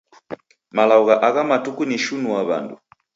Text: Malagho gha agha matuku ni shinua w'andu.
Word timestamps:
Malagho 0.75 1.05
gha 1.07 1.15
agha 1.27 1.41
matuku 1.49 1.83
ni 1.85 1.97
shinua 2.03 2.41
w'andu. 2.47 2.75